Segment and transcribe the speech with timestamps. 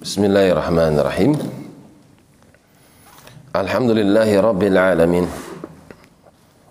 [0.00, 1.36] Bismillahirrahmanirrahim.
[3.52, 5.28] Alhamdulillahi rabbil alamin.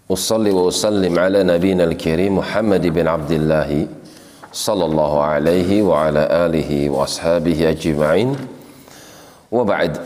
[0.10, 3.69] Ussalli wa usallim ala nabiyyina al-karim Muhammad bin Abdullah
[4.50, 8.33] sallallahu alaihi wa ala alihi wa ashabihi ajma'in.
[9.54, 10.01] Wa ba'd.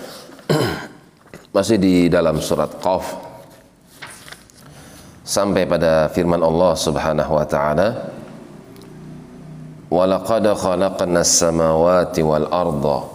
[1.55, 3.07] Masih di dalam surat Qaf
[5.23, 7.87] sampai pada firman Allah Subhanahu wa taala
[9.93, 13.12] Walaqad khalaqna as-samawati wal arda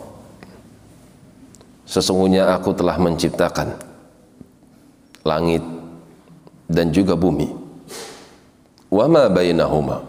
[1.89, 3.73] Sesungguhnya aku telah menciptakan
[5.25, 5.65] langit
[6.69, 7.49] dan juga bumi.
[8.93, 10.05] Wa ma bainahuma.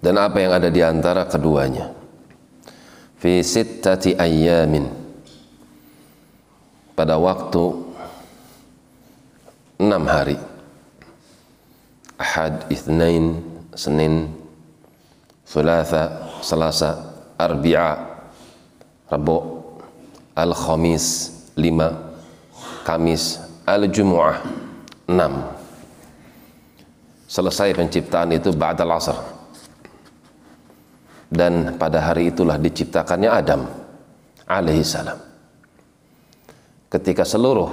[0.00, 1.92] Dan apa yang ada di antara keduanya.
[3.20, 4.88] Fi sittati ayyamin.
[6.96, 7.64] Pada waktu
[9.76, 10.40] enam hari.
[12.14, 13.42] Ahad, Ithnain,
[13.74, 14.30] Senin,
[15.44, 18.13] Thulatha, Selasa, Arbi'a,
[19.08, 19.36] Rabu,
[20.34, 22.16] Al-Khamis, lima,
[22.82, 23.38] Kamis,
[23.68, 24.36] Al-Jumu'ah,
[25.08, 25.44] enam.
[27.28, 29.18] Selesai penciptaan itu Ba'dal Asr.
[31.28, 33.66] Dan pada hari itulah diciptakannya Adam
[34.46, 35.18] alaihi salam.
[36.86, 37.70] Ketika seluruh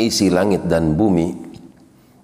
[0.00, 1.32] isi langit dan bumi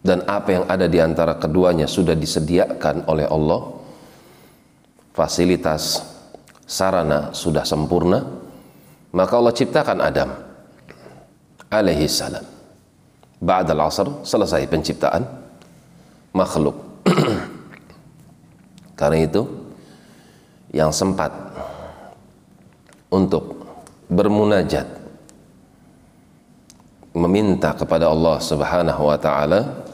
[0.01, 3.61] dan apa yang ada di antara keduanya sudah disediakan oleh Allah
[5.13, 6.12] fasilitas
[6.73, 8.25] sarana sudah sempurna
[9.13, 10.31] maka Allah ciptakan Adam
[11.69, 12.45] alaihi salam.
[13.43, 15.21] Ba'dal asr selesai penciptaan
[16.33, 16.77] makhluk.
[18.99, 19.45] Karena itu
[20.73, 21.29] yang sempat
[23.13, 23.69] untuk
[24.09, 24.89] bermunajat
[27.13, 29.85] meminta kepada Allah Subhanahu wa taala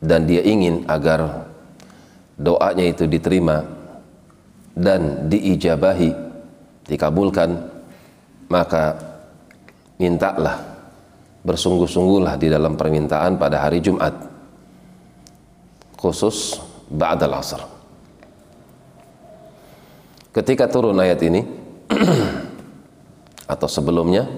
[0.00, 1.52] dan dia ingin agar
[2.40, 3.75] doanya itu diterima
[4.76, 6.12] dan diijabahi
[6.84, 7.50] dikabulkan
[8.52, 8.94] maka
[9.96, 10.60] mintalah
[11.40, 14.12] bersungguh-sungguhlah di dalam permintaan pada hari Jumat
[15.96, 16.60] khusus
[16.92, 17.62] ba'dal asr.
[20.36, 21.40] Ketika turun ayat ini
[23.56, 24.28] atau sebelumnya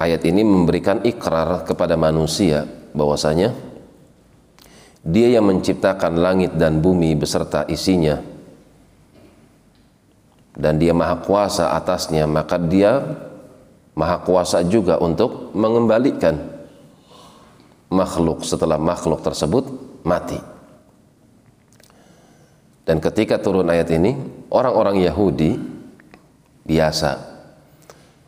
[0.00, 2.64] ayat ini memberikan ikrar kepada manusia
[2.96, 3.52] bahwasanya
[5.04, 8.39] dia yang menciptakan langit dan bumi beserta isinya
[10.56, 13.02] dan dia maha kuasa atasnya maka dia
[13.94, 16.38] maha kuasa juga untuk mengembalikan
[17.90, 19.64] makhluk setelah makhluk tersebut
[20.06, 20.38] mati
[22.86, 24.16] dan ketika turun ayat ini
[24.50, 25.58] orang-orang Yahudi
[26.66, 27.10] biasa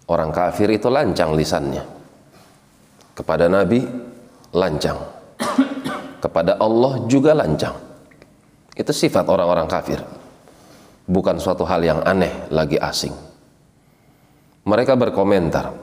[0.06, 1.82] orang kafir itu lancang lisannya
[3.14, 3.82] kepada Nabi
[4.54, 5.22] lancang
[6.22, 7.74] kepada Allah juga lancang.
[8.78, 9.98] Itu sifat orang-orang kafir.
[11.06, 13.12] Bukan suatu hal yang aneh lagi asing.
[14.62, 15.74] Mereka berkomentar,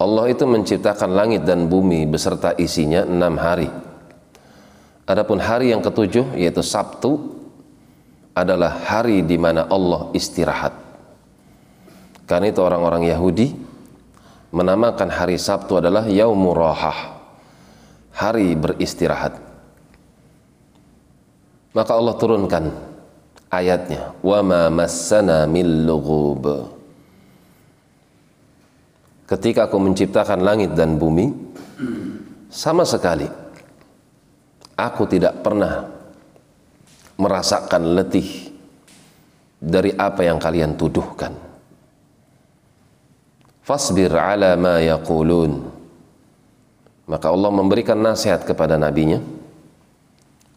[0.00, 3.68] Allah itu menciptakan langit dan bumi beserta isinya enam hari.
[5.04, 7.36] Adapun hari yang ketujuh yaitu Sabtu
[8.32, 10.72] adalah hari di mana Allah istirahat.
[12.24, 13.52] Karena itu orang-orang Yahudi
[14.56, 17.20] menamakan hari Sabtu adalah Yaumurahah
[18.16, 19.36] hari beristirahat.
[21.76, 22.64] Maka Allah turunkan
[23.50, 26.46] ayatnya, "Wa ma massana min lughub."
[29.26, 31.30] Ketika aku menciptakan langit dan bumi,
[32.50, 33.26] sama sekali
[34.74, 35.86] aku tidak pernah
[37.14, 38.50] merasakan letih
[39.60, 41.36] dari apa yang kalian tuduhkan.
[43.60, 45.78] Fasbir ala ma yaqulun
[47.10, 49.18] maka Allah memberikan nasihat kepada nabinya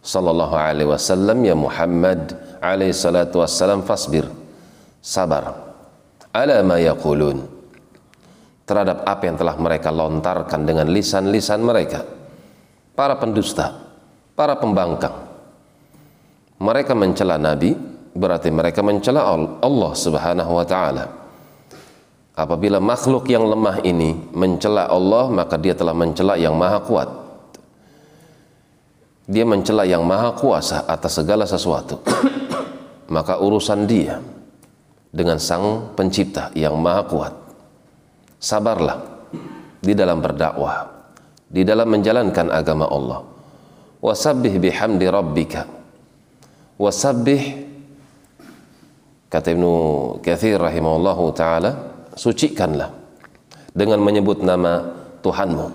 [0.06, 4.24] sallallahu alaihi wasallam ya Muhammad alaihi salatu wassalam fasbir
[5.04, 5.76] sabar.
[6.32, 7.52] Ala ma yaqulun.
[8.64, 12.00] Terhadap apa yang telah mereka lontarkan dengan lisan-lisan mereka.
[12.96, 13.84] Para pendusta
[14.34, 15.14] para pembangkang.
[16.62, 17.74] Mereka mencela nabi
[18.14, 19.26] berarti mereka mencela
[19.62, 21.06] Allah Subhanahu wa taala.
[22.34, 27.10] Apabila makhluk yang lemah ini mencela Allah, maka dia telah mencela yang maha kuat.
[29.30, 32.02] Dia mencela yang maha kuasa atas segala sesuatu.
[33.14, 34.18] Maka urusan dia
[35.14, 37.34] dengan sang pencipta yang maha kuat.
[38.42, 38.98] Sabarlah
[39.78, 40.90] di dalam berdakwah,
[41.46, 43.22] di dalam menjalankan agama Allah.
[44.02, 45.70] Wasabbih bihamdi rabbika.
[46.82, 47.70] Wasabbih
[49.30, 49.72] kata Ibnu
[50.20, 51.72] Katsir rahimahullahu taala
[52.18, 52.92] sucikanlah
[53.72, 54.84] dengan menyebut nama
[55.24, 55.68] Tuhanmu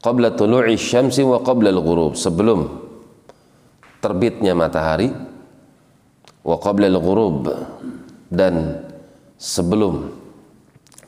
[0.00, 2.66] qabla tulu'i syamsi wa qabla al-ghurub sebelum
[4.00, 5.12] terbitnya matahari
[6.44, 7.48] wa qabla al-ghurub
[8.32, 8.84] dan
[9.36, 10.08] sebelum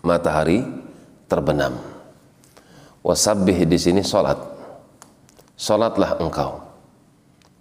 [0.05, 0.65] matahari
[1.31, 1.79] terbenam.
[3.03, 4.39] Wasabbih di sini salat.
[5.59, 6.63] Salatlah engkau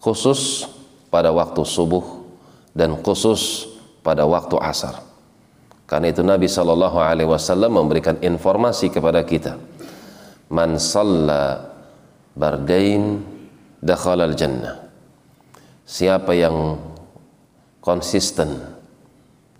[0.01, 0.65] khusus
[1.13, 2.25] pada waktu subuh
[2.73, 3.69] dan khusus
[4.01, 5.05] pada waktu asar.
[5.85, 9.59] Karena itu Nabi Shallallahu Alaihi Wasallam memberikan informasi kepada kita,
[10.49, 11.69] man salla
[12.33, 13.21] bardain
[13.83, 14.75] dakhala al jannah.
[15.85, 16.79] Siapa yang
[17.81, 18.61] konsisten.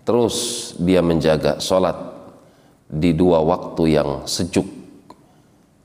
[0.02, 0.36] Terus
[0.78, 1.94] dia menjaga sholat
[2.88, 4.66] di dua waktu yang sejuk.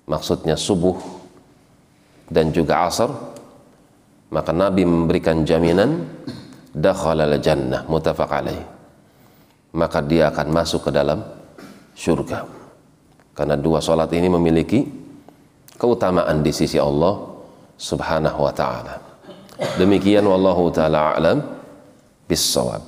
[0.08, 0.96] Maksudnya subuh
[2.32, 3.12] dan juga asar.
[4.28, 6.04] Maka Nabi memberikan jaminan
[6.72, 8.64] dakhala jannah mutafaq alaih.
[9.76, 11.24] Maka dia akan masuk ke dalam
[11.96, 12.58] surga
[13.38, 14.82] karena dua salat ini memiliki
[15.78, 17.22] keutamaan di sisi Allah
[17.78, 18.98] subhanahu wa ta'ala.
[19.78, 21.38] Demikian wallahu ta'ala a'lam
[22.30, 22.82] بالصواب.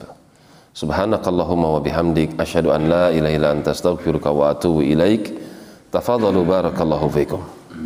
[0.73, 5.33] سبحانك اللهم وبحمدك أشهد أن لا إله إلا أنت أستغفرك وأتوب إليك.
[5.91, 7.41] تفضلوا بارك الله فيكم.